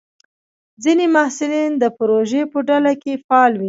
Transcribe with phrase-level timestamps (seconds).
[0.83, 3.59] ځینې محصلین د پروژې په ډله کې فعال وي.